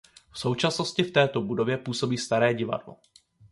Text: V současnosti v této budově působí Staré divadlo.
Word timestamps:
V 0.31 0.39
současnosti 0.39 1.03
v 1.03 1.11
této 1.11 1.41
budově 1.41 1.77
působí 1.77 2.17
Staré 2.17 2.53
divadlo. 2.53 2.97